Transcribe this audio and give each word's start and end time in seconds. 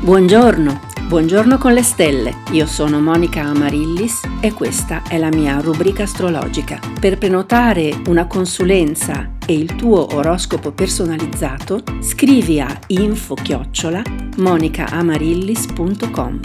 Buongiorno, 0.00 0.80
buongiorno 1.08 1.58
con 1.58 1.72
le 1.72 1.82
stelle. 1.82 2.42
Io 2.52 2.66
sono 2.66 3.00
Monica 3.00 3.42
Amarillis 3.42 4.20
e 4.40 4.52
questa 4.52 5.02
è 5.02 5.18
la 5.18 5.28
mia 5.28 5.58
rubrica 5.58 6.04
astrologica. 6.04 6.78
Per 7.00 7.18
prenotare 7.18 8.00
una 8.06 8.28
consulenza 8.28 9.32
e 9.44 9.54
il 9.54 9.74
tuo 9.74 10.14
oroscopo 10.14 10.70
personalizzato, 10.70 11.82
scrivi 12.00 12.60
a 12.60 12.78
info-chiocciola 12.86 14.02
monicaamarillis.com. 14.36 16.40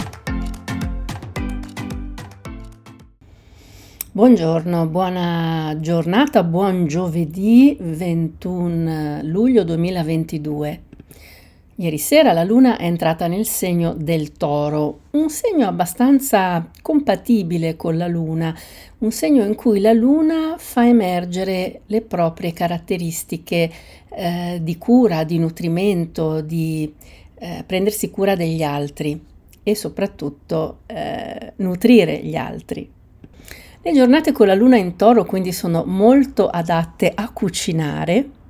Buongiorno, 4.10 4.86
buona 4.86 5.76
giornata, 5.80 6.44
buon 6.44 6.86
giovedì 6.86 7.76
21 7.80 9.20
luglio 9.22 9.64
2022. 9.64 10.83
Ieri 11.76 11.98
sera 11.98 12.32
la 12.32 12.44
luna 12.44 12.76
è 12.76 12.84
entrata 12.84 13.26
nel 13.26 13.46
segno 13.46 13.94
del 13.94 14.30
toro, 14.30 15.00
un 15.12 15.28
segno 15.28 15.66
abbastanza 15.66 16.70
compatibile 16.80 17.74
con 17.74 17.96
la 17.96 18.06
luna, 18.06 18.56
un 18.98 19.10
segno 19.10 19.44
in 19.44 19.56
cui 19.56 19.80
la 19.80 19.92
luna 19.92 20.54
fa 20.56 20.86
emergere 20.86 21.80
le 21.86 22.00
proprie 22.02 22.52
caratteristiche 22.52 23.72
eh, 24.08 24.60
di 24.62 24.78
cura, 24.78 25.24
di 25.24 25.38
nutrimento, 25.38 26.42
di 26.42 26.94
eh, 27.34 27.64
prendersi 27.66 28.08
cura 28.08 28.36
degli 28.36 28.62
altri 28.62 29.20
e 29.64 29.74
soprattutto 29.74 30.82
eh, 30.86 31.54
nutrire 31.56 32.18
gli 32.22 32.36
altri. 32.36 32.88
Le 33.82 33.92
giornate 33.92 34.30
con 34.30 34.46
la 34.46 34.54
luna 34.54 34.76
in 34.76 34.94
toro 34.94 35.24
quindi 35.24 35.50
sono 35.50 35.82
molto 35.84 36.48
adatte 36.48 37.10
a 37.12 37.32
cucinare, 37.32 38.42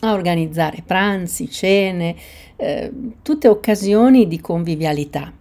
a 0.00 0.12
organizzare 0.12 0.82
pranzi, 0.84 1.50
cene, 1.50 2.14
eh, 2.56 2.92
tutte 3.22 3.48
occasioni 3.48 4.26
di 4.26 4.40
convivialità. 4.40 5.32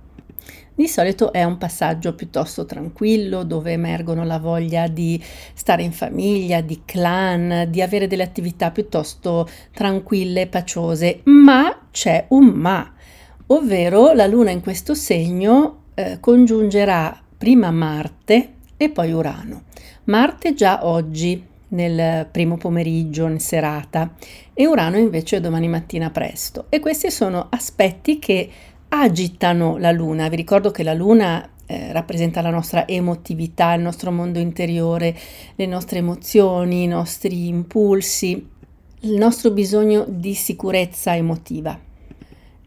Di 0.77 0.89
solito 0.89 1.31
è 1.31 1.41
un 1.45 1.57
passaggio 1.57 2.15
piuttosto 2.15 2.65
tranquillo 2.65 3.43
dove 3.43 3.71
emergono 3.71 4.25
la 4.25 4.39
voglia 4.39 4.87
di 4.87 5.21
stare 5.53 5.83
in 5.83 5.93
famiglia, 5.93 6.59
di 6.59 6.81
clan, 6.83 7.67
di 7.69 7.81
avere 7.81 8.07
delle 8.07 8.23
attività 8.23 8.71
piuttosto 8.71 9.47
tranquille 9.71 10.41
e 10.41 10.47
paciose, 10.47 11.21
ma 11.23 11.87
c'è 11.91 12.25
un 12.29 12.47
ma, 12.47 12.93
ovvero 13.47 14.11
la 14.11 14.27
luna 14.27 14.51
in 14.51 14.59
questo 14.59 14.93
segno 14.93 15.83
eh, 15.93 16.17
congiungerà 16.19 17.21
prima 17.37 17.71
Marte 17.71 18.55
e 18.75 18.89
poi 18.89 19.13
Urano. 19.13 19.63
Marte 20.05 20.53
già 20.53 20.85
oggi, 20.85 21.41
nel 21.69 22.27
primo 22.31 22.57
pomeriggio, 22.57 23.27
in 23.27 23.39
serata, 23.39 24.13
e 24.53 24.65
Urano 24.65 24.97
invece 24.97 25.41
domani 25.41 25.67
mattina 25.67 26.09
presto. 26.09 26.65
E 26.69 26.79
questi 26.79 27.11
sono 27.11 27.47
aspetti 27.49 28.19
che 28.19 28.49
agitano 28.89 29.77
la 29.77 29.91
Luna. 29.91 30.29
Vi 30.29 30.35
ricordo 30.35 30.71
che 30.71 30.83
la 30.83 30.93
Luna 30.93 31.49
eh, 31.65 31.91
rappresenta 31.91 32.41
la 32.41 32.51
nostra 32.51 32.87
emotività, 32.87 33.73
il 33.73 33.81
nostro 33.81 34.11
mondo 34.11 34.39
interiore, 34.39 35.15
le 35.55 35.65
nostre 35.65 35.99
emozioni, 35.99 36.83
i 36.83 36.87
nostri 36.87 37.47
impulsi, 37.47 38.47
il 39.01 39.13
nostro 39.13 39.51
bisogno 39.51 40.05
di 40.07 40.33
sicurezza 40.33 41.15
emotiva. 41.15 41.79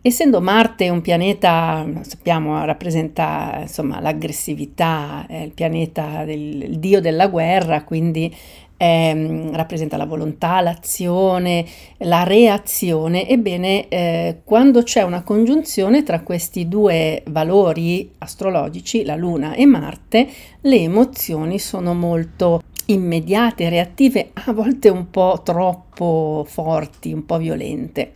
Essendo 0.01 0.41
Marte 0.41 0.89
un 0.89 1.01
pianeta, 1.01 1.85
sappiamo, 2.03 2.65
rappresenta 2.65 3.59
insomma, 3.62 4.01
l'aggressività, 4.01 5.27
è 5.27 5.39
il 5.39 5.53
pianeta 5.53 6.25
del 6.25 6.62
il 6.62 6.79
dio 6.79 7.01
della 7.01 7.27
guerra, 7.27 7.83
quindi 7.83 8.35
eh, 8.79 9.51
rappresenta 9.53 9.98
la 9.98 10.07
volontà, 10.07 10.62
l'azione, 10.62 11.67
la 11.98 12.23
reazione. 12.23 13.29
Ebbene, 13.29 13.89
eh, 13.89 14.37
quando 14.45 14.83
c'è 14.83 15.03
una 15.03 15.23
congiunzione 15.23 16.03
tra 16.03 16.21
questi 16.21 16.69
due 16.69 17.23
valori 17.27 18.11
astrologici, 18.19 19.05
la 19.05 19.17
Luna 19.17 19.53
e 19.53 19.67
Marte, 19.67 20.29
le 20.62 20.77
emozioni 20.77 21.59
sono 21.59 21.93
molto 21.93 22.62
immediate, 22.87 23.69
reattive, 23.69 24.31
a 24.33 24.53
volte 24.53 24.89
un 24.89 25.10
po' 25.10 25.43
troppo 25.45 26.47
forti, 26.49 27.12
un 27.12 27.27
po' 27.27 27.37
violente 27.37 28.12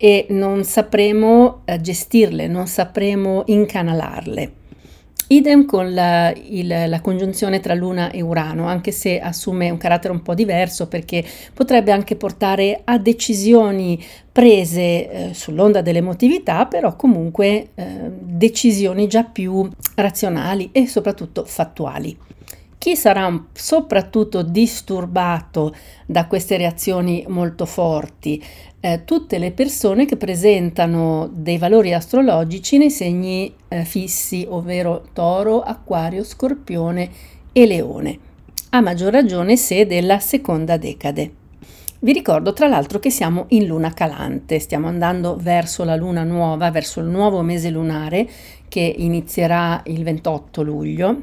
e 0.00 0.26
non 0.30 0.62
sapremo 0.64 1.62
eh, 1.64 1.80
gestirle, 1.80 2.46
non 2.46 2.66
sapremo 2.68 3.42
incanalarle. 3.46 4.52
Idem 5.30 5.66
con 5.66 5.92
la, 5.92 6.32
il, 6.32 6.66
la, 6.86 7.00
congiunzione 7.02 7.60
tra 7.60 7.74
Luna 7.74 8.10
e 8.10 8.22
Urano, 8.22 8.66
anche 8.66 8.92
se 8.92 9.20
assume 9.20 9.68
un 9.68 9.76
carattere 9.76 10.14
un 10.14 10.22
po' 10.22 10.32
diverso 10.32 10.88
perché 10.88 11.22
potrebbe 11.52 11.92
anche 11.92 12.16
portare 12.16 12.80
a 12.84 12.96
decisioni 12.96 14.02
prese 14.32 14.80
eh, 15.10 15.34
sull'onda 15.34 15.82
dell'emotività, 15.82 16.64
però 16.64 16.96
comunque 16.96 17.68
eh, 17.74 18.10
decisioni 18.20 19.06
già 19.06 19.24
più 19.24 19.68
razionali 19.96 20.70
e 20.72 20.86
soprattutto 20.86 21.44
fattuali. 21.44 22.16
Chi 22.78 22.96
sarà 22.96 23.44
soprattutto 23.52 24.42
disturbato 24.42 25.74
da 26.06 26.26
queste 26.26 26.56
reazioni 26.56 27.24
molto 27.28 27.66
forti? 27.66 28.42
Eh, 28.80 29.02
tutte 29.04 29.38
le 29.38 29.50
persone 29.50 30.06
che 30.06 30.16
presentano 30.16 31.28
dei 31.32 31.58
valori 31.58 31.92
astrologici 31.92 32.78
nei 32.78 32.92
segni 32.92 33.52
eh, 33.66 33.84
fissi, 33.84 34.46
ovvero 34.48 35.08
toro, 35.12 35.62
acquario, 35.62 36.22
scorpione 36.22 37.10
e 37.52 37.66
leone, 37.66 38.18
a 38.70 38.80
maggior 38.80 39.12
ragione 39.12 39.56
se 39.56 39.84
della 39.84 40.20
seconda 40.20 40.76
decade. 40.76 41.32
Vi 41.98 42.12
ricordo 42.12 42.52
tra 42.52 42.68
l'altro 42.68 43.00
che 43.00 43.10
siamo 43.10 43.46
in 43.48 43.66
luna 43.66 43.92
calante, 43.92 44.60
stiamo 44.60 44.86
andando 44.86 45.36
verso 45.36 45.82
la 45.82 45.96
luna 45.96 46.22
nuova, 46.22 46.70
verso 46.70 47.00
il 47.00 47.06
nuovo 47.06 47.42
mese 47.42 47.70
lunare 47.70 48.28
che 48.68 48.94
inizierà 48.96 49.82
il 49.86 50.04
28 50.04 50.62
luglio 50.62 51.22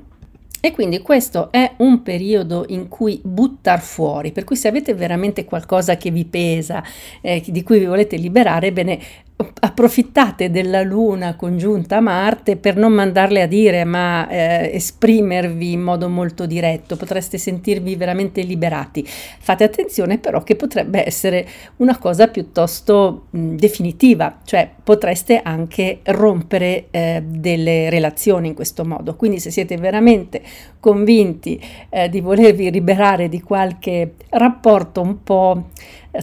e 0.66 0.72
quindi 0.72 1.00
questo 1.00 1.52
è 1.52 1.74
un 1.78 2.02
periodo 2.02 2.66
in 2.70 2.88
cui 2.88 3.22
buttar 3.24 3.80
fuori, 3.80 4.32
per 4.32 4.44
cui 4.44 4.56
se 4.56 4.68
avete 4.68 4.96
veramente 4.96 5.46
qualcosa 5.46 5.96
che 5.96 6.10
vi 6.10 6.26
pesa, 6.26 6.84
eh, 7.22 7.44
di 7.46 7.62
cui 7.62 7.78
vi 7.78 7.86
volete 7.86 8.16
liberare, 8.16 8.72
bene, 8.72 9.00
approfittate 9.38 10.50
della 10.50 10.82
luna 10.82 11.36
congiunta 11.36 11.98
a 11.98 12.00
Marte 12.00 12.56
per 12.56 12.78
non 12.78 12.94
mandarle 12.94 13.42
a 13.42 13.48
dire 13.48 13.84
ma 13.84 14.30
eh, 14.30 14.72
esprimervi 14.74 15.74
in 15.74 15.82
modo 15.82 16.08
molto 16.08 16.46
diretto, 16.46 16.96
potreste 16.96 17.38
sentirvi 17.38 17.96
veramente 17.98 18.42
liberati. 18.42 19.06
Fate 19.06 19.66
attenzione 19.66 20.20
però 20.20 20.42
che 20.44 20.56
potrebbe 20.56 21.06
essere 21.06 21.46
una 21.78 21.98
cosa 21.98 22.30
piuttosto 22.30 23.26
mh, 23.32 23.56
definitiva, 23.56 24.40
cioè 24.46 24.70
potreste 24.82 25.42
anche 25.44 26.00
rompere 26.04 26.88
eh, 26.92 27.22
delle 27.26 27.90
relazioni 27.90 28.48
in 28.48 28.54
questo 28.54 28.86
modo. 28.86 29.16
Quindi 29.16 29.40
se 29.40 29.52
siete 29.52 29.76
veramente 29.76 30.42
convinti 30.80 31.60
eh, 31.90 32.08
di 32.08 32.22
volervi 32.22 32.72
liberare 32.72 33.28
di 33.28 33.42
qualche 33.42 34.14
rapporto 34.30 35.02
un 35.02 35.24
po' 35.24 35.70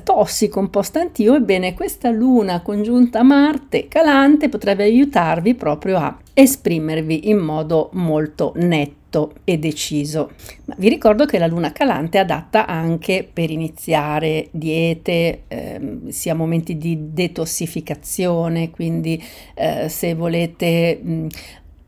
tossico, 0.01 0.61
un 0.61 0.71
po' 0.71 0.83
stantio, 0.83 1.35
ebbene 1.35 1.75
questa 1.75 2.11
luna 2.11 2.63
congiunta 2.63 3.21
a 3.21 3.23
Marte 3.23 3.89
calante 3.89 4.49
potrebbe 4.49 4.85
aiutarvi 4.85 5.55
proprio 5.55 5.99
a 5.99 6.19
esprimervi 6.35 7.29
in 7.29 7.39
modo 7.39 7.91
molto 7.93 8.53
netto 8.57 9.35
e 9.45 9.59
deciso. 9.59 10.33
Ma 10.65 10.75
vi 10.79 10.89
ricordo 10.89 11.27
che 11.27 11.39
la 11.39 11.47
luna 11.47 11.73
calante 11.73 12.19
è 12.19 12.23
adatta 12.23 12.67
anche 12.67 13.29
per 13.31 13.51
iniziare 13.51 14.49
diete, 14.51 15.43
eh, 15.49 15.99
sia 16.09 16.35
momenti 16.35 16.79
di 16.79 17.13
detossificazione, 17.13 18.71
quindi 18.71 19.23
eh, 19.55 19.89
se 19.89 20.15
volete 20.15 20.99
mh, 21.03 21.27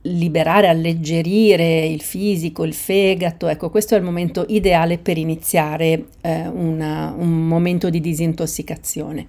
liberare, 0.06 0.68
alleggerire 0.68 1.86
il 1.86 2.02
fisico, 2.02 2.64
il 2.64 2.74
fegato, 2.74 3.48
ecco 3.48 3.70
questo 3.70 3.94
è 3.94 3.98
il 3.98 4.04
momento 4.04 4.44
ideale 4.48 4.98
per 4.98 5.18
iniziare 5.18 6.06
eh, 6.20 6.46
una, 6.48 7.14
un 7.16 7.46
momento 7.46 7.90
di 7.90 8.00
disintossicazione. 8.00 9.26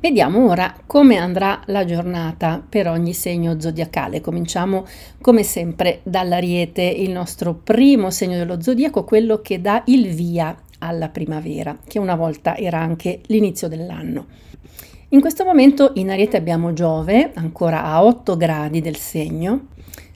Vediamo 0.00 0.50
ora 0.50 0.76
come 0.86 1.16
andrà 1.16 1.62
la 1.66 1.84
giornata 1.86 2.62
per 2.66 2.88
ogni 2.88 3.14
segno 3.14 3.58
zodiacale. 3.58 4.20
Cominciamo 4.20 4.84
come 5.20 5.42
sempre 5.42 6.00
dall'Ariete, 6.02 6.82
il 6.82 7.10
nostro 7.10 7.54
primo 7.54 8.10
segno 8.10 8.36
dello 8.36 8.60
zodiaco, 8.60 9.04
quello 9.04 9.40
che 9.40 9.62
dà 9.62 9.82
il 9.86 10.08
via 10.08 10.54
alla 10.78 11.08
primavera, 11.08 11.78
che 11.86 11.98
una 11.98 12.16
volta 12.16 12.56
era 12.56 12.80
anche 12.80 13.20
l'inizio 13.26 13.68
dell'anno. 13.68 14.26
In 15.12 15.20
questo 15.20 15.44
momento 15.44 15.90
in 15.96 16.08
Ariete 16.08 16.38
abbiamo 16.38 16.72
Giove, 16.72 17.32
ancora 17.34 17.84
a 17.84 18.02
8 18.02 18.34
gradi 18.34 18.80
del 18.80 18.96
segno, 18.96 19.66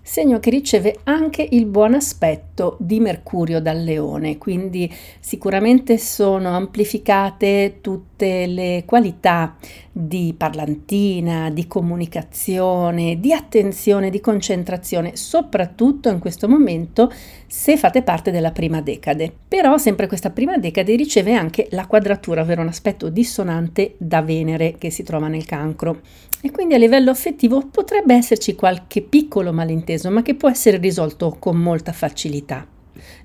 segno 0.01 0.39
che 0.39 0.49
riceve 0.49 1.01
anche 1.05 1.47
il 1.51 1.67
buon 1.67 1.93
aspetto 1.93 2.79
di 2.81 2.99
Mercurio 2.99 3.61
dal 3.61 3.85
Leone, 3.85 4.39
quindi 4.39 4.91
sicuramente 5.21 5.99
sono 5.99 6.49
amplificate 6.49 7.81
tutte 7.83 8.16
tutte 8.17 8.47
le 8.47 8.85
qualità 8.87 9.57
di 9.93 10.35
parlantina, 10.37 11.51
di 11.51 11.67
comunicazione, 11.67 13.21
di 13.21 13.35
attenzione, 13.35 14.09
di 14.09 14.21
concentrazione, 14.21 15.17
soprattutto 15.17 16.09
in 16.09 16.19
questo 16.19 16.49
momento 16.49 17.13
se 17.47 17.77
fate 17.77 18.03
parte 18.03 18.31
della 18.31 18.53
prima 18.53 18.81
decade. 18.81 19.31
Però 19.47 19.77
sempre 19.77 20.07
questa 20.07 20.31
prima 20.31 20.57
decade 20.57 20.97
riceve 20.97 21.35
anche 21.35 21.69
la 21.73 21.87
quadratura, 21.87 22.41
ovvero 22.41 22.63
un 22.63 22.69
aspetto 22.69 23.11
dissonante 23.11 23.95
da 23.99 24.23
Venere 24.23 24.77
che 24.79 24.91
si 24.91 25.03
trova 25.03 25.29
nel 25.29 25.45
cancro. 25.45 26.01
E 26.41 26.51
quindi 26.51 26.75
a 26.75 26.79
livello 26.79 27.11
affettivo 27.11 27.67
potrebbe 27.71 28.15
esserci 28.15 28.55
qualche 28.55 29.03
piccolo 29.03 29.53
malinteso, 29.53 30.11
ma 30.11 30.23
che 30.23 30.35
può 30.35 30.49
essere 30.49 30.79
risolto 30.79 31.37
con 31.39 31.59
molta 31.59 31.93
facilità. 31.93 32.67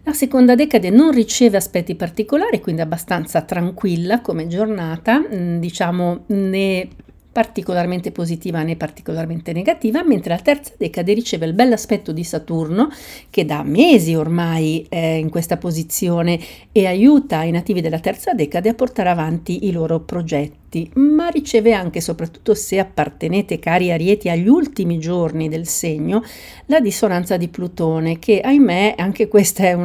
La 0.03 0.13
seconda 0.13 0.56
decade 0.56 0.89
non 0.89 1.12
riceve 1.12 1.57
aspetti 1.57 1.95
particolari, 1.95 2.59
quindi 2.59 2.81
abbastanza 2.81 3.41
tranquilla 3.41 4.21
come 4.21 4.47
giornata, 4.47 5.19
mm, 5.19 5.59
diciamo 5.59 6.23
né 6.27 6.88
particolarmente 7.31 8.11
positiva 8.11 8.61
né 8.61 8.75
particolarmente 8.75 9.53
negativa, 9.53 10.03
mentre 10.03 10.33
la 10.33 10.41
terza 10.41 10.73
decade 10.77 11.13
riceve 11.13 11.45
il 11.45 11.53
bell'aspetto 11.53 12.11
di 12.11 12.23
Saturno 12.23 12.89
che 13.29 13.45
da 13.45 13.63
mesi 13.63 14.15
ormai 14.15 14.85
è 14.89 14.97
in 14.97 15.29
questa 15.29 15.57
posizione 15.57 16.39
e 16.71 16.87
aiuta 16.87 17.43
i 17.43 17.51
nativi 17.51 17.81
della 17.81 17.99
terza 17.99 18.33
decade 18.33 18.69
a 18.69 18.73
portare 18.73 19.09
avanti 19.09 19.67
i 19.67 19.71
loro 19.71 20.01
progetti, 20.01 20.89
ma 20.95 21.27
riceve 21.27 21.73
anche, 21.73 22.01
soprattutto 22.01 22.53
se 22.53 22.79
appartenete 22.79 23.59
cari 23.59 23.91
arieti 23.91 24.29
agli 24.29 24.47
ultimi 24.47 24.99
giorni 24.99 25.47
del 25.47 25.67
segno, 25.67 26.23
la 26.65 26.79
dissonanza 26.79 27.37
di 27.37 27.47
Plutone 27.47 28.19
che 28.19 28.41
ahimè 28.41 28.95
anche 28.97 29.27
questo 29.27 29.61
è, 29.61 29.77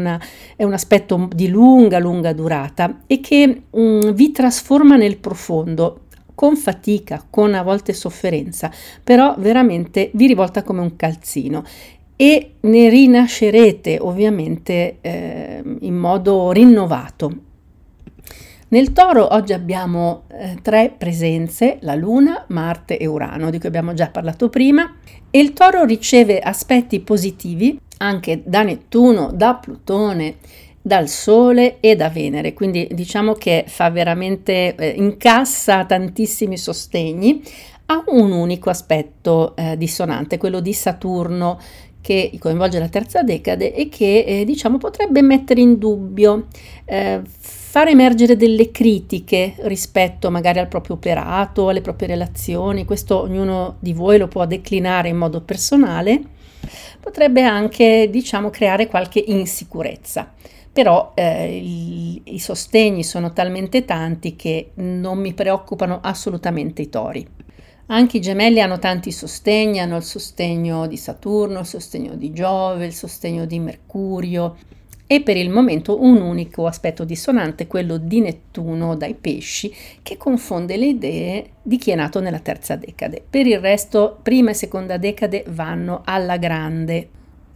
è 0.56 0.64
un 0.64 0.72
aspetto 0.72 1.28
di 1.32 1.48
lunga 1.48 1.98
lunga 1.98 2.32
durata 2.32 3.02
e 3.06 3.20
che 3.20 3.62
mm, 3.76 4.10
vi 4.10 4.32
trasforma 4.32 4.96
nel 4.96 5.19
profondo 5.19 6.00
con 6.37 6.55
fatica, 6.55 7.25
con 7.29 7.55
a 7.55 7.62
volte 7.62 7.93
sofferenza, 7.94 8.71
però 9.03 9.35
veramente 9.38 10.11
vi 10.12 10.29
rivolta 10.29 10.62
come 10.62 10.83
un 10.83 10.94
calzino 10.94 11.65
e 12.15 12.53
ne 12.61 12.88
rinascerete 12.88 13.99
ovviamente 13.99 14.99
eh, 15.00 15.62
in 15.81 15.97
modo 15.97 16.53
rinnovato. 16.53 17.38
Nel 18.69 18.93
toro 18.93 19.33
oggi 19.33 19.53
abbiamo 19.53 20.25
eh, 20.29 20.59
tre 20.61 20.93
presenze, 20.97 21.79
la 21.81 21.94
Luna, 21.94 22.44
Marte 22.49 22.99
e 22.99 23.06
Urano, 23.06 23.49
di 23.49 23.59
cui 23.59 23.69
abbiamo 23.69 23.94
già 23.94 24.09
parlato 24.09 24.49
prima, 24.49 24.97
e 25.31 25.39
il 25.39 25.53
toro 25.53 25.85
riceve 25.85 26.41
aspetti 26.41 27.00
positivi 27.00 27.79
anche 27.99 28.43
da 28.44 28.62
Nettuno, 28.62 29.31
da 29.32 29.55
Plutone 29.55 30.37
dal 30.87 31.09
Sole 31.09 31.79
e 31.81 31.97
da 31.97 32.09
Venere, 32.11 32.55
quindi 32.55 32.87
diciamo 32.93 33.33
che 33.33 33.65
fa 33.67 33.91
veramente, 33.91 34.73
eh, 34.77 34.91
incassa 34.91 35.85
tantissimi 35.85 36.56
sostegni, 36.56 37.43
ha 37.87 38.05
un 38.06 38.31
unico 38.31 38.71
aspetto 38.71 39.56
eh, 39.56 39.77
dissonante, 39.77 40.38
quello 40.38 40.61
di 40.61 40.73
Saturno 40.73 41.59
che 42.00 42.31
coinvolge 42.38 42.79
la 42.79 42.87
terza 42.88 43.25
decade 43.25 43.75
e 43.75 43.88
che 43.88 44.21
eh, 44.21 44.44
diciamo 44.44 44.79
potrebbe 44.79 45.23
mettere 45.23 45.61
in 45.61 45.77
dubbio, 45.77 46.47
eh, 46.85 47.21
far 47.27 47.89
emergere 47.89 48.37
delle 48.37 48.71
critiche 48.71 49.55
rispetto 49.62 50.31
magari 50.31 50.61
al 50.61 50.69
proprio 50.69 50.94
operato, 50.94 51.69
alle 51.69 51.81
proprie 51.81 52.06
relazioni, 52.06 52.85
questo 52.85 53.23
ognuno 53.23 53.75
di 53.81 53.93
voi 53.93 54.19
lo 54.19 54.29
può 54.29 54.47
declinare 54.47 55.09
in 55.09 55.17
modo 55.17 55.41
personale, 55.41 56.23
potrebbe 57.00 57.43
anche 57.43 58.06
diciamo 58.09 58.50
creare 58.50 58.87
qualche 58.87 59.19
insicurezza 59.19 60.31
però 60.76 61.12
eh, 61.14 61.56
i, 61.56 62.38
sostegni 62.38 63.02
sono 63.02 63.32
talmente 63.32 63.87
tanti 63.87 64.37
che 64.37 64.73
non 64.75 65.19
mi 65.19 65.32
preoccupano 65.32 66.00
assolutamente 66.02 66.82
i 66.82 66.90
tori. 66.90 67.26
Anche 67.87 68.19
i 68.19 68.20
gemelli 68.20 68.61
hanno 68.61 68.78
tanti 68.78 69.11
sostegni, 69.11 69.81
hanno 69.81 69.96
il 69.96 70.02
sostegno 70.02 70.87
di 70.87 70.99
Saturno, 70.99 71.61
il 71.61 71.67
sostegno 71.67 72.14
di 72.14 72.31
Giove, 72.34 72.84
il 72.84 72.93
sostegno 72.93 73.46
di 73.46 73.58
Mercurio 73.58 74.56
e 75.06 75.23
per 75.23 75.38
il 75.38 75.49
momento 75.49 76.02
un 76.02 76.20
unico 76.20 76.67
aspetto 76.67 77.05
dissonante, 77.05 77.67
quello 77.67 77.96
di 77.96 78.20
Nettuno 78.20 78.96
dai 78.96 79.14
pesci, 79.14 79.75
che 80.02 80.19
confonde 80.19 80.76
le 80.76 80.88
idee 80.88 81.50
di 81.62 81.79
chi 81.79 81.90
è 81.90 81.94
nato 81.94 82.20
nella 82.20 82.40
terza 82.40 82.76
decade. 82.76 83.25
Per 83.29 83.46
il 83.46 83.61
resto, 83.61 84.19
prima 84.22 84.50
e 84.50 84.55
seconda 84.55 84.99
decade 84.99 85.43
vanno 85.49 86.02
alla 86.05 86.37
grande. 86.37 87.08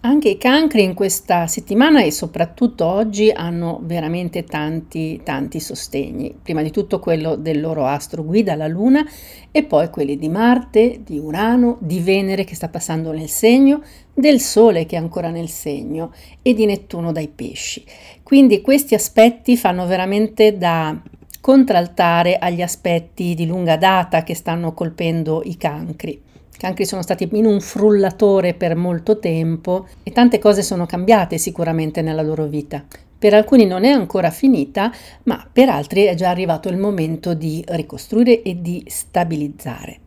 Anche 0.03 0.31
i 0.31 0.39
cancri 0.39 0.83
in 0.83 0.95
questa 0.95 1.47
settimana 1.47 2.03
e 2.03 2.11
soprattutto 2.11 2.87
oggi 2.87 3.31
hanno 3.31 3.81
veramente 3.83 4.45
tanti, 4.45 5.21
tanti 5.23 5.61
sostegni. 5.61 6.35
Prima 6.43 6.63
di 6.63 6.71
tutto 6.71 6.99
quello 6.99 7.37
del 7.37 7.61
loro 7.61 7.85
astro 7.85 8.25
guida, 8.25 8.55
la 8.55 8.67
Luna, 8.67 9.07
e 9.51 9.63
poi 9.63 9.91
quelli 9.91 10.17
di 10.17 10.31
Marte, 10.31 11.03
di 11.05 11.19
Urano, 11.19 11.77
di 11.81 12.01
Venere 12.01 12.45
che 12.45 12.55
sta 12.55 12.71
passando 12.71 13.13
nel 13.13 13.29
segno, 13.29 13.83
del 14.15 14.41
Sole 14.41 14.87
che 14.87 14.97
è 14.97 14.99
ancora 14.99 15.29
nel 15.29 15.51
segno 15.51 16.15
e 16.41 16.55
di 16.55 16.65
Nettuno 16.65 17.13
dai 17.13 17.29
pesci. 17.29 17.85
Quindi 18.23 18.63
questi 18.63 18.95
aspetti 18.95 19.55
fanno 19.55 19.85
veramente 19.85 20.57
da 20.57 20.99
contraltare 21.43 22.39
agli 22.39 22.63
aspetti 22.63 23.35
di 23.35 23.47
lunga 23.47 23.77
data 23.77 24.23
che 24.23 24.35
stanno 24.35 24.73
colpendo 24.73 25.43
i 25.45 25.59
cancri 25.59 26.29
cancri 26.61 26.85
sono 26.85 27.01
stati 27.01 27.27
in 27.33 27.47
un 27.47 27.59
frullatore 27.59 28.53
per 28.53 28.77
molto 28.77 29.19
tempo 29.19 29.89
e 30.03 30.13
tante 30.13 30.39
cose 30.39 30.63
sono 30.63 30.85
cambiate 30.85 31.39
sicuramente 31.39 32.03
nella 32.03 32.21
loro 32.21 32.45
vita. 32.45 32.85
Per 33.19 33.33
alcuni 33.33 33.65
non 33.65 33.85
è 33.85 33.89
ancora 33.89 34.31
finita, 34.31 34.93
ma 35.23 35.49
per 35.51 35.71
altri 35.71 36.03
è 36.03 36.15
già 36.15 36.29
arrivato 36.29 36.69
il 36.69 36.77
momento 36.77 37.33
di 37.33 37.65
ricostruire 37.67 38.43
e 38.43 38.61
di 38.61 38.85
stabilizzare. 38.87 40.01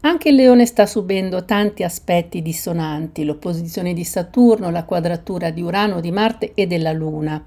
Anche 0.00 0.30
il 0.30 0.36
leone 0.36 0.64
sta 0.64 0.86
subendo 0.86 1.44
tanti 1.44 1.82
aspetti 1.82 2.40
dissonanti, 2.40 3.22
l'opposizione 3.22 3.92
di 3.92 4.04
Saturno, 4.04 4.70
la 4.70 4.84
quadratura 4.84 5.50
di 5.50 5.60
Urano, 5.60 6.00
di 6.00 6.10
Marte 6.10 6.52
e 6.54 6.66
della 6.66 6.92
Luna 6.92 7.44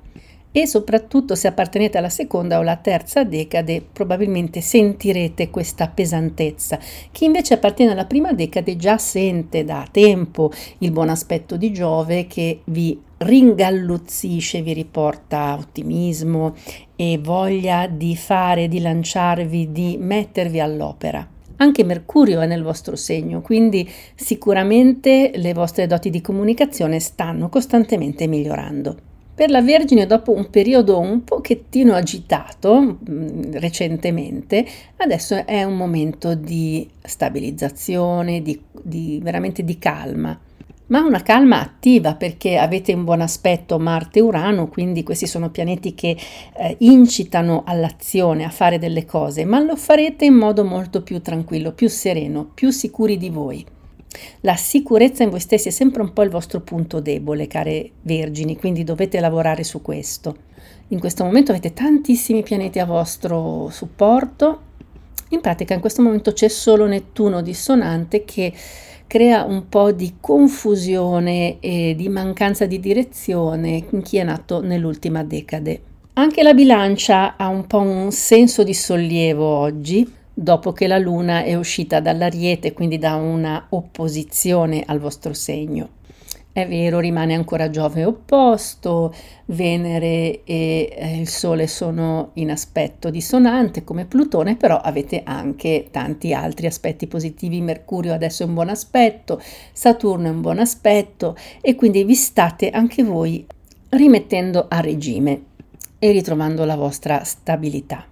e 0.59 0.65
soprattutto 0.65 1.35
se 1.35 1.47
appartenete 1.47 1.99
alla 1.99 2.09
seconda 2.09 2.57
o 2.57 2.61
alla 2.61 2.77
terza 2.77 3.23
decade 3.23 3.85
probabilmente 3.93 4.59
sentirete 4.59 5.51
questa 5.51 5.87
pesantezza. 5.87 6.79
Chi 7.11 7.25
invece 7.25 7.53
appartiene 7.53 7.91
alla 7.91 8.05
prima 8.05 8.33
decade 8.33 8.75
già 8.75 8.97
sente 8.97 9.63
da 9.63 9.87
tempo 9.91 10.51
il 10.79 10.89
buon 10.89 11.09
aspetto 11.09 11.57
di 11.57 11.71
Giove 11.71 12.25
che 12.25 12.61
vi 12.65 12.99
ringalluzzisce, 13.17 14.63
vi 14.63 14.73
riporta 14.73 15.55
ottimismo 15.59 16.55
e 16.95 17.19
voglia 17.21 17.85
di 17.85 18.15
fare, 18.15 18.67
di 18.67 18.79
lanciarvi, 18.79 19.71
di 19.71 19.97
mettervi 19.99 20.59
all'opera. 20.59 21.27
Anche 21.57 21.83
Mercurio 21.83 22.41
è 22.41 22.47
nel 22.47 22.63
vostro 22.63 22.95
segno, 22.95 23.41
quindi 23.41 23.87
sicuramente 24.15 25.33
le 25.35 25.53
vostre 25.53 25.85
doti 25.85 26.09
di 26.09 26.21
comunicazione 26.21 26.99
stanno 26.99 27.47
costantemente 27.47 28.25
migliorando. 28.25 29.16
Per 29.37 29.51
la 29.51 29.61
Vergine, 29.61 30.07
dopo 30.07 30.31
un 30.31 30.49
periodo 30.49 30.97
un 30.97 31.23
pochettino 31.23 31.93
agitato 31.93 32.97
mm, 33.07 33.51
recentemente, 33.51 34.65
adesso 34.95 35.45
è 35.45 35.63
un 35.63 35.77
momento 35.77 36.33
di 36.33 36.89
stabilizzazione, 37.03 38.41
di, 38.41 38.59
di, 38.81 39.19
veramente 39.21 39.63
di 39.63 39.77
calma. 39.77 40.35
Ma 40.87 41.01
una 41.01 41.21
calma 41.21 41.61
attiva 41.61 42.15
perché 42.15 42.57
avete 42.57 42.93
un 42.93 43.03
buon 43.03 43.21
aspetto 43.21 43.77
Marte 43.77 44.17
e 44.17 44.21
Urano, 44.23 44.69
quindi 44.69 45.03
questi 45.03 45.27
sono 45.27 45.51
pianeti 45.51 45.93
che 45.93 46.17
eh, 46.57 46.75
incitano 46.79 47.61
all'azione, 47.63 48.43
a 48.43 48.49
fare 48.49 48.79
delle 48.79 49.05
cose, 49.05 49.45
ma 49.45 49.59
lo 49.59 49.75
farete 49.75 50.25
in 50.25 50.33
modo 50.33 50.65
molto 50.65 51.03
più 51.03 51.21
tranquillo, 51.21 51.73
più 51.73 51.89
sereno, 51.89 52.49
più 52.55 52.71
sicuri 52.71 53.17
di 53.17 53.29
voi. 53.29 53.63
La 54.41 54.55
sicurezza 54.55 55.23
in 55.23 55.29
voi 55.29 55.39
stessi 55.39 55.67
è 55.67 55.71
sempre 55.71 56.01
un 56.01 56.13
po' 56.13 56.23
il 56.23 56.29
vostro 56.29 56.61
punto 56.61 56.99
debole, 56.99 57.47
care 57.47 57.91
vergini, 58.01 58.57
quindi 58.57 58.83
dovete 58.83 59.19
lavorare 59.19 59.63
su 59.63 59.81
questo. 59.81 60.35
In 60.89 60.99
questo 60.99 61.23
momento 61.23 61.51
avete 61.51 61.73
tantissimi 61.73 62.43
pianeti 62.43 62.79
a 62.79 62.85
vostro 62.85 63.69
supporto. 63.71 64.61
In 65.29 65.41
pratica 65.41 65.73
in 65.73 65.81
questo 65.81 66.01
momento 66.01 66.31
c'è 66.31 66.47
solo 66.47 66.85
Nettuno 66.85 67.41
dissonante 67.41 68.23
che 68.23 68.53
crea 69.07 69.43
un 69.43 69.67
po' 69.69 69.91
di 69.91 70.15
confusione 70.19 71.59
e 71.59 71.95
di 71.95 72.09
mancanza 72.09 72.65
di 72.65 72.79
direzione 72.79 73.85
in 73.89 74.01
chi 74.01 74.17
è 74.17 74.23
nato 74.23 74.61
nell'ultima 74.61 75.23
decade. 75.23 75.81
Anche 76.13 76.43
la 76.43 76.53
bilancia 76.53 77.35
ha 77.37 77.47
un 77.47 77.67
po' 77.67 77.79
un 77.79 78.11
senso 78.11 78.63
di 78.63 78.73
sollievo 78.73 79.45
oggi, 79.45 80.09
dopo 80.39 80.71
che 80.71 80.85
la 80.85 80.99
Luna 80.99 81.41
è 81.41 81.55
uscita 81.55 81.99
dall'Ariete, 81.99 82.71
quindi 82.71 82.99
da 82.99 83.15
una 83.15 83.65
opposizione 83.69 84.83
al 84.85 84.99
vostro 84.99 85.33
segno. 85.33 85.89
È 86.51 86.67
vero, 86.67 86.99
rimane 86.99 87.33
ancora 87.33 87.71
Giove 87.71 88.05
opposto, 88.05 89.13
Venere 89.45 90.43
e 90.43 90.93
eh, 90.95 91.19
il 91.19 91.27
Sole 91.27 91.65
sono 91.65 92.31
in 92.33 92.51
aspetto 92.51 93.09
dissonante 93.09 93.83
come 93.83 94.05
Plutone, 94.05 94.55
però 94.57 94.77
avete 94.77 95.21
anche 95.23 95.87
tanti 95.89 96.33
altri 96.33 96.67
aspetti 96.67 97.07
positivi. 97.07 97.59
Mercurio 97.61 98.13
adesso 98.13 98.43
è 98.43 98.45
un 98.45 98.53
buon 98.53 98.69
aspetto, 98.69 99.41
Saturno 99.73 100.27
è 100.27 100.31
un 100.31 100.41
buon 100.41 100.59
aspetto 100.59 101.35
e 101.61 101.73
quindi 101.73 102.03
vi 102.03 102.15
state 102.15 102.69
anche 102.69 103.03
voi 103.03 103.43
rimettendo 103.89 104.67
a 104.69 104.81
regime 104.81 105.41
e 105.97 106.11
ritrovando 106.11 106.63
la 106.63 106.75
vostra 106.75 107.23
stabilità. 107.23 108.05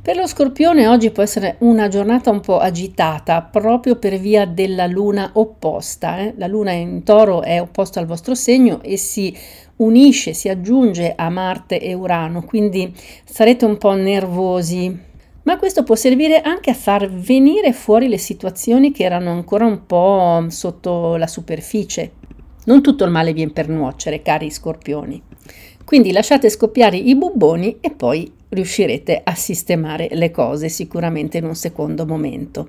Per 0.00 0.16
lo 0.16 0.26
scorpione 0.26 0.86
oggi 0.86 1.10
può 1.10 1.22
essere 1.22 1.56
una 1.58 1.88
giornata 1.88 2.30
un 2.30 2.40
po' 2.40 2.58
agitata 2.58 3.42
proprio 3.42 3.96
per 3.96 4.16
via 4.16 4.46
della 4.46 4.86
luna 4.86 5.32
opposta. 5.34 6.18
Eh? 6.18 6.34
La 6.38 6.46
luna 6.46 6.72
in 6.72 7.02
toro 7.02 7.42
è 7.42 7.60
opposta 7.60 8.00
al 8.00 8.06
vostro 8.06 8.34
segno 8.34 8.80
e 8.82 8.96
si 8.96 9.36
unisce, 9.76 10.32
si 10.32 10.48
aggiunge 10.48 11.12
a 11.14 11.28
Marte 11.28 11.78
e 11.78 11.92
Urano, 11.92 12.42
quindi 12.42 12.94
sarete 13.24 13.66
un 13.66 13.76
po' 13.76 13.92
nervosi. 13.92 15.06
Ma 15.42 15.58
questo 15.58 15.82
può 15.82 15.94
servire 15.94 16.40
anche 16.40 16.70
a 16.70 16.74
far 16.74 17.10
venire 17.10 17.72
fuori 17.72 18.08
le 18.08 18.18
situazioni 18.18 18.92
che 18.92 19.04
erano 19.04 19.30
ancora 19.30 19.66
un 19.66 19.84
po' 19.84 20.46
sotto 20.48 21.16
la 21.16 21.26
superficie. 21.26 22.12
Non 22.64 22.82
tutto 22.82 23.04
il 23.04 23.10
male 23.10 23.32
viene 23.32 23.52
per 23.52 23.68
nuocere, 23.68 24.22
cari 24.22 24.50
scorpioni. 24.50 25.22
Quindi 25.84 26.12
lasciate 26.12 26.50
scoppiare 26.50 26.96
i 26.96 27.14
bubboni 27.14 27.78
e 27.80 27.90
poi 27.90 28.30
riuscirete 28.50 29.20
a 29.22 29.34
sistemare 29.34 30.08
le 30.12 30.30
cose 30.30 30.68
sicuramente 30.68 31.38
in 31.38 31.44
un 31.44 31.54
secondo 31.54 32.06
momento. 32.06 32.68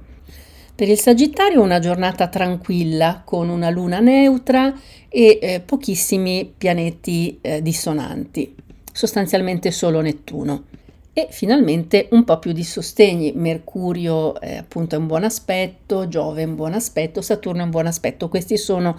Per 0.80 0.88
il 0.88 0.98
Sagittario 0.98 1.62
una 1.62 1.80
giornata 1.80 2.28
tranquilla 2.28 3.22
con 3.26 3.50
una 3.50 3.70
luna 3.70 4.00
neutra 4.00 4.74
e 5.10 5.40
eh, 5.42 5.60
pochissimi 5.60 6.54
pianeti 6.58 7.38
eh, 7.42 7.62
dissonanti, 7.62 8.56
sostanzialmente 8.90 9.72
solo 9.72 10.00
Nettuno. 10.00 10.64
E 11.12 11.28
finalmente 11.32 12.08
un 12.12 12.24
po' 12.24 12.40
più 12.40 12.54
di 12.54 12.64
sostegni. 12.64 13.34
Mercurio 13.36 14.40
eh, 14.40 14.56
appunto 14.56 14.96
è 14.96 14.98
un 14.98 15.08
buon 15.08 15.26
aspetto, 15.26 16.08
Giove 16.08 16.44
è 16.44 16.46
un 16.46 16.56
buon 16.56 16.74
aspetto, 16.74 17.22
Saturno 17.22 17.60
è 17.60 17.66
un 17.66 17.72
buon 17.72 17.88
aspetto. 17.88 18.30
Questi 18.30 18.56
sono 18.56 18.98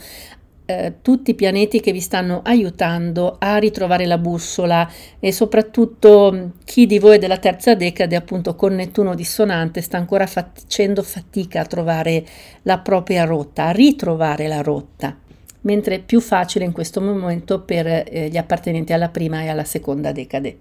eh, 0.71 0.95
tutti 1.03 1.33
i 1.33 1.35
pianeti 1.35 1.81
che 1.81 1.91
vi 1.91 2.01
stanno 2.01 2.43
aiutando 2.45 3.37
a 3.39 3.57
ritrovare 3.57 4.07
la 4.07 4.19
bussola 4.19 4.89
e 5.19 5.33
soprattutto 5.33 6.31
mm, 6.33 6.47
chi 6.65 6.87
di 6.87 7.01
voi 7.01 7.19
della 7.19 7.39
terza 7.39 7.75
decade 7.75 8.15
appunto 8.15 8.55
con 8.55 8.75
Nettuno 8.75 9.17
dissonante 9.17 9.81
sta 9.81 9.97
ancora 9.97 10.27
facendo 10.27 11.03
fatica 11.03 11.63
a 11.63 11.67
trovare 11.67 12.25
la 12.63 12.79
propria 12.79 13.25
rotta, 13.25 13.67
a 13.67 13.71
ritrovare 13.73 14.47
la 14.47 14.61
rotta 14.61 15.17
mentre 15.63 15.97
è 15.97 16.01
più 16.01 16.21
facile 16.21 16.65
in 16.65 16.73
questo 16.73 17.01
momento 17.01 17.61
per 17.61 17.87
eh, 17.87 18.29
gli 18.31 18.37
appartenenti 18.37 18.93
alla 18.93 19.09
prima 19.09 19.43
e 19.43 19.49
alla 19.49 19.65
seconda 19.65 20.13
decade. 20.13 20.57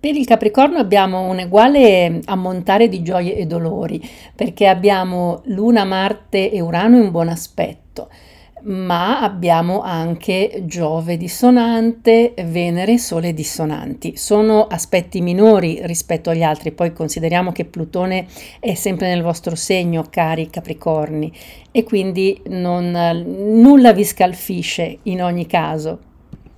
Per 0.00 0.14
il 0.14 0.26
Capricorno 0.26 0.78
abbiamo 0.78 1.28
un 1.28 1.38
uguale 1.38 2.20
ammontare 2.24 2.88
di 2.88 3.02
gioie 3.02 3.36
e 3.36 3.46
dolori, 3.46 4.02
perché 4.34 4.66
abbiamo 4.66 5.42
Luna, 5.44 5.84
Marte 5.84 6.50
e 6.50 6.60
Urano 6.60 6.96
in 7.00 7.10
buon 7.10 7.28
aspetto 7.28 8.08
ma 8.64 9.20
abbiamo 9.20 9.82
anche 9.82 10.62
Giove 10.64 11.16
dissonante, 11.16 12.34
Venere 12.46 12.92
e 12.92 12.98
Sole 12.98 13.34
dissonanti. 13.34 14.16
Sono 14.16 14.66
aspetti 14.66 15.20
minori 15.20 15.80
rispetto 15.82 16.30
agli 16.30 16.42
altri, 16.42 16.72
poi 16.72 16.92
consideriamo 16.92 17.52
che 17.52 17.64
Plutone 17.64 18.26
è 18.60 18.74
sempre 18.74 19.08
nel 19.08 19.22
vostro 19.22 19.54
segno, 19.54 20.06
cari 20.08 20.48
Capricorni, 20.48 21.32
e 21.70 21.82
quindi 21.82 22.40
non, 22.48 22.90
nulla 23.26 23.92
vi 23.92 24.04
scalfisce 24.04 24.98
in 25.02 25.22
ogni 25.22 25.46
caso. 25.46 25.98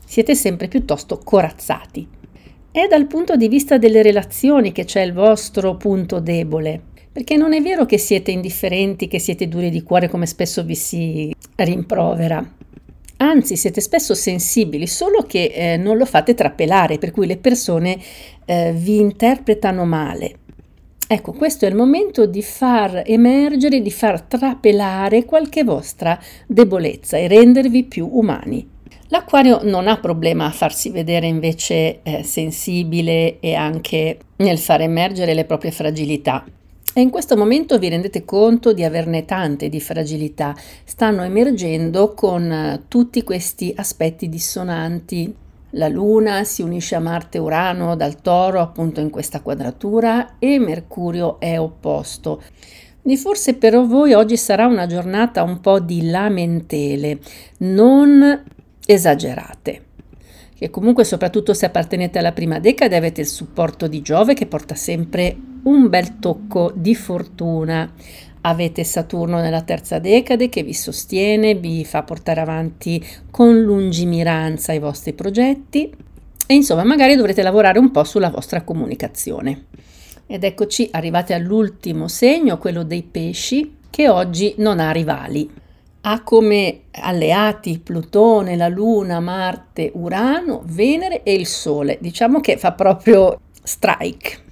Siete 0.05 0.35
sempre 0.35 0.69
piuttosto 0.69 1.19
corazzati. 1.19 2.07
È 2.71 2.87
dal 2.89 3.07
punto 3.07 3.37
di 3.37 3.49
vista 3.49 3.79
delle 3.79 4.03
relazioni 4.03 4.71
che 4.71 4.85
c'è 4.85 5.01
il 5.01 5.13
vostro 5.13 5.77
punto 5.77 6.21
debole 6.21 6.95
perché 7.17 7.39
non 7.39 7.55
è 7.55 7.63
vero 7.63 7.87
che 7.87 7.97
siete 7.97 8.31
indifferenti, 8.31 9.09
che 9.09 9.19
siete 9.19 9.49
duri 9.49 9.71
di 9.71 9.83
cuore 9.83 10.07
come 10.07 10.27
spesso 10.27 10.63
vi 10.63 10.75
si 10.75 11.35
rimprovera. 11.55 12.47
Anzi, 13.17 13.57
siete 13.57 13.81
spesso 13.81 14.15
sensibili, 14.15 14.87
solo 14.87 15.23
che 15.23 15.45
eh, 15.45 15.77
non 15.79 15.97
lo 15.97 16.05
fate 16.05 16.35
trapelare, 16.35 16.99
per 16.99 17.13
cui 17.13 17.27
le 17.27 17.39
persone 17.39 17.99
eh, 18.45 18.75
vi 18.77 18.99
interpretano 18.99 19.87
male. 19.87 20.35
Ecco, 21.09 21.33
questo 21.33 21.65
è 21.65 21.71
il 21.71 21.75
momento 21.75 22.27
di 22.27 22.43
far 22.43 23.03
emergere, 23.07 23.81
di 23.81 23.91
far 23.91 24.21
trapelare 24.21 25.25
qualche 25.25 25.65
vostra 25.65 26.21
debolezza 26.47 27.17
e 27.17 27.29
rendervi 27.29 27.85
più 27.85 28.11
umani. 28.13 28.69
L'acquario 29.09 29.61
non 29.63 29.89
ha 29.89 29.97
problema 29.97 30.45
a 30.45 30.51
farsi 30.51 30.91
vedere 30.91 31.27
invece 31.27 32.03
eh, 32.03 32.23
sensibile 32.25 33.41
e 33.41 33.55
anche 33.55 34.19
nel 34.37 34.59
far 34.59 34.83
emergere 34.83 35.33
le 35.33 35.47
proprie 35.47 35.71
fragilità. 35.71 36.45
E 36.97 37.03
in 37.03 37.11
questo 37.11 37.37
momento 37.37 37.79
vi 37.79 37.91
rendete 37.91 38.25
conto 38.25 38.73
di 38.73 38.83
averne 38.83 39.27
tante 39.27 39.69
di 39.69 39.83
fragilità, 39.83 40.57
stanno 40.83 41.25
emergendo 41.25 42.15
con 42.15 42.51
eh, 42.51 42.85
tutti 42.89 43.23
questi 43.23 43.71
aspetti 43.77 44.31
dissonanti. 44.31 45.31
La 45.73 45.89
Luna 45.89 46.43
si 46.45 46.63
unisce 46.63 46.95
a 46.95 47.01
Marte 47.01 47.37
Urano 47.37 47.97
dal 47.97 48.23
Toro 48.23 48.63
appunto 48.63 49.01
in 49.01 49.11
questa 49.11 49.43
quadratura 49.43 50.39
e 50.39 50.59
Mercurio 50.59 51.39
è 51.39 51.61
opposto. 51.61 52.43
Di 53.03 53.19
forse 53.19 53.57
per 53.57 53.79
voi 53.85 54.15
oggi 54.15 54.39
sarà 54.39 54.65
una 54.65 54.87
giornata 54.87 55.43
un 55.43 55.61
po' 55.61 55.81
di 55.81 56.09
lamentele, 56.09 57.19
non 57.59 58.43
esagerate 58.87 59.83
che 60.57 60.71
comunque 60.71 61.05
soprattutto 61.05 61.53
se 61.53 61.67
appartenete 61.67 62.19
alla 62.19 62.33
prima 62.33 62.59
decade 62.59 62.97
avete 62.97 63.21
il 63.21 63.27
supporto 63.27 63.87
di 63.87 64.01
Giove 64.01 64.33
che 64.33 64.47
porta 64.47 64.75
sempre 64.75 65.37
un 65.65 65.89
bel 65.91 66.19
tocco 66.19 66.73
di 66.75 66.95
fortuna. 66.95 67.93
Avete 68.41 68.83
Saturno 68.83 69.41
nella 69.41 69.63
terza 69.63 69.99
decade 69.99 70.49
che 70.49 70.63
vi 70.63 70.73
sostiene, 70.73 71.57
vi 71.57 71.85
fa 71.85 72.05
portare 72.05 72.41
avanti 72.41 73.05
con 73.31 73.61
lungimiranza 73.61 74.73
i 74.73 74.79
vostri 74.79 75.13
progetti 75.13 75.93
e 76.47 76.55
insomma 76.55 76.85
magari 76.85 77.17
dovrete 77.17 77.43
lavorare 77.43 77.79
un 77.79 77.91
po' 77.91 78.05
sulla 78.05 78.31
vostra 78.31 78.63
comunicazione. 78.63 79.67
Ed 80.27 80.43
eccoci 80.43 80.89
arrivati 80.93 81.35
all'ultimo 81.35 82.09
segno, 82.09 82.57
quello 82.57 82.83
dei 82.83 83.03
pesci, 83.03 83.77
che 83.91 84.09
oggi 84.09 84.55
non 84.59 84.81
ha 84.81 84.91
rivali 84.91 85.65
ha 86.09 86.23
come 86.23 86.83
alleati 86.93 87.81
Plutone, 87.81 88.57
la 88.57 88.69
Luna, 88.69 89.19
Marte, 89.19 89.91
Urano, 89.95 90.63
Venere 90.65 91.25
e 91.25 91.35
il 91.35 91.47
Sole. 91.47 91.99
Diciamo 92.01 92.41
che 92.41 92.57
fa 92.57 92.73
proprio 92.73 93.41
strike. 93.63 94.45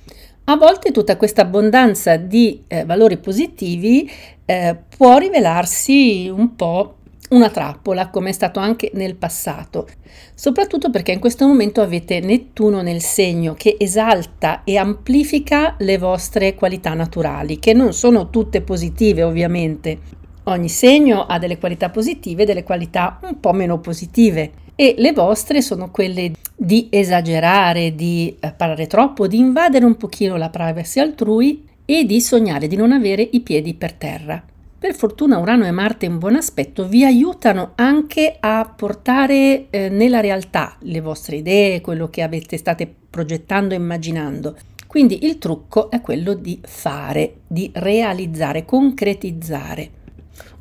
A 0.47 0.57
volte 0.57 0.91
tutta 0.91 1.17
questa 1.17 1.43
abbondanza 1.43 2.17
di 2.17 2.65
eh, 2.67 2.85
valori 2.85 3.19
positivi 3.19 4.11
eh, 4.45 4.77
può 4.97 5.17
rivelarsi 5.17 6.29
un 6.29 6.57
po' 6.57 6.97
una 7.31 7.49
trappola, 7.49 8.11
come 8.11 8.31
è 8.31 8.33
stato 8.33 8.59
anche 8.59 8.91
nel 8.95 9.15
passato, 9.15 9.89
soprattutto 10.35 10.91
perché 10.91 11.13
in 11.13 11.21
questo 11.21 11.47
momento 11.47 11.81
avete 11.81 12.21
Nettuno 12.21 12.83
nel 12.83 13.01
segno 13.01 13.55
che 13.55 13.77
esalta 13.79 14.63
e 14.65 14.77
amplifica 14.77 15.77
le 15.79 15.99
vostre 15.99 16.55
qualità 16.55 16.95
naturali, 16.95 17.59
che 17.59 17.73
non 17.73 17.93
sono 17.93 18.29
tutte 18.29 18.61
positive 18.61 19.23
ovviamente, 19.23 20.23
Ogni 20.45 20.69
segno 20.69 21.25
ha 21.25 21.39
delle 21.39 21.59
qualità 21.59 21.89
positive 21.89 22.43
e 22.43 22.47
delle 22.47 22.65
qualità 22.65 23.19
un 23.23 23.41
po' 23.41 23.53
meno 23.53 23.79
positive 23.79 24.63
e 24.75 24.95
le 24.99 25.13
vostre 25.13 25.63
sono 25.63 25.91
quelle 25.91 26.33
di 26.55 26.89
esagerare, 26.91 27.95
di 27.95 28.37
eh, 28.39 28.53
parlare 28.53 28.87
troppo, 28.87 29.27
di 29.27 29.39
invadere 29.39 29.87
un 29.87 29.97
pochino 29.97 30.37
la 30.37 30.51
privacy 30.51 31.01
altrui 31.01 31.67
e 31.87 32.05
di 32.05 32.21
sognare 32.21 32.67
di 32.67 32.77
non 32.77 32.93
avere 32.93 33.27
i 33.33 33.41
piedi 33.41 33.73
per 33.73 33.95
terra. 33.95 34.43
Per 34.79 34.95
fortuna 34.95 35.39
Urano 35.39 35.65
e 35.65 35.71
Marte 35.71 36.05
in 36.05 36.19
buon 36.19 36.37
aspetto 36.37 36.87
vi 36.87 37.07
aiutano 37.07 37.73
anche 37.77 38.37
a 38.39 38.71
portare 38.77 39.71
eh, 39.71 39.89
nella 39.89 40.21
realtà 40.21 40.77
le 40.81 41.01
vostre 41.01 41.37
idee, 41.37 41.81
quello 41.81 42.11
che 42.11 42.21
avete 42.21 42.59
state 42.59 42.93
progettando 43.09 43.73
e 43.73 43.79
immaginando. 43.79 44.57
Quindi 44.87 45.25
il 45.25 45.39
trucco 45.39 45.91
è 45.91 46.03
quello 46.03 46.35
di 46.35 46.61
fare, 46.63 47.37
di 47.47 47.71
realizzare, 47.73 48.67
concretizzare. 48.67 50.03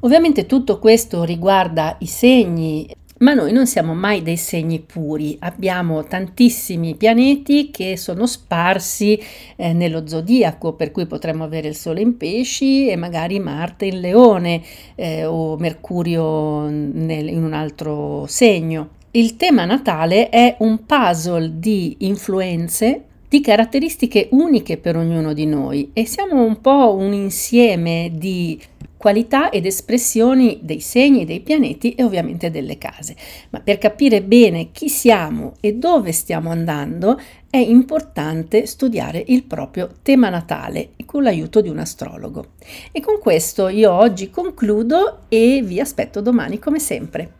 Ovviamente 0.03 0.45
tutto 0.45 0.79
questo 0.79 1.23
riguarda 1.23 1.95
i 1.99 2.07
segni, 2.07 2.85
ma 3.19 3.33
noi 3.33 3.53
non 3.53 3.65
siamo 3.65 3.93
mai 3.93 4.21
dei 4.21 4.35
segni 4.35 4.81
puri, 4.81 5.37
abbiamo 5.39 6.03
tantissimi 6.03 6.95
pianeti 6.95 7.71
che 7.71 7.95
sono 7.95 8.27
sparsi 8.27 9.17
eh, 9.55 9.71
nello 9.71 10.05
zodiaco, 10.05 10.73
per 10.73 10.91
cui 10.91 11.05
potremmo 11.05 11.45
avere 11.45 11.69
il 11.69 11.77
Sole 11.77 12.01
in 12.01 12.17
pesci 12.17 12.89
e 12.89 12.97
magari 12.97 13.39
Marte 13.39 13.85
in 13.85 14.01
leone 14.01 14.61
eh, 14.95 15.23
o 15.23 15.55
Mercurio 15.55 16.67
nel, 16.67 17.29
in 17.29 17.41
un 17.41 17.53
altro 17.53 18.25
segno. 18.27 18.89
Il 19.11 19.37
tema 19.37 19.63
natale 19.63 20.27
è 20.27 20.57
un 20.59 20.85
puzzle 20.85 21.59
di 21.59 21.95
influenze 21.99 23.05
di 23.33 23.41
caratteristiche 23.41 24.27
uniche 24.29 24.77
per 24.77 24.95
ognuno 24.95 25.33
di 25.33 25.47
noi 25.47 25.89
e 25.91 26.05
siamo 26.05 26.43
un 26.43 26.61
po' 26.61 26.93
un 26.93 27.13
insieme 27.13 28.11
di 28.13 28.61
qualità 29.03 29.49
ed 29.49 29.65
espressioni 29.65 30.59
dei 30.61 30.79
segni, 30.79 31.25
dei 31.25 31.41
pianeti 31.41 31.91
e 31.91 32.05
ovviamente 32.05 32.49
delle 32.49 32.77
case. 32.77 33.17
Ma 33.49 33.59
per 33.59 33.77
capire 33.77 34.21
bene 34.21 34.71
chi 34.71 34.87
siamo 34.87 35.55
e 35.59 35.73
dove 35.73 36.13
stiamo 36.13 36.51
andando 36.51 37.19
è 37.49 37.57
importante 37.57 38.65
studiare 38.65 39.21
il 39.27 39.43
proprio 39.43 39.89
tema 40.01 40.29
natale 40.29 40.91
con 41.03 41.21
l'aiuto 41.21 41.59
di 41.59 41.67
un 41.67 41.79
astrologo. 41.79 42.51
E 42.93 43.01
con 43.01 43.19
questo 43.19 43.67
io 43.67 43.91
oggi 43.91 44.29
concludo 44.29 45.23
e 45.27 45.61
vi 45.61 45.81
aspetto 45.81 46.21
domani 46.21 46.57
come 46.57 46.79
sempre. 46.79 47.33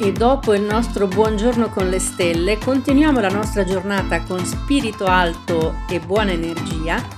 E 0.00 0.12
dopo 0.12 0.52
il 0.52 0.62
nostro 0.62 1.06
buongiorno 1.06 1.68
con 1.68 1.88
le 1.88 2.00
stelle, 2.00 2.58
continuiamo 2.58 3.20
la 3.20 3.28
nostra 3.28 3.62
giornata 3.62 4.22
con 4.22 4.44
spirito 4.44 5.04
alto 5.04 5.74
e 5.88 6.00
buona 6.00 6.32
energia 6.32 7.17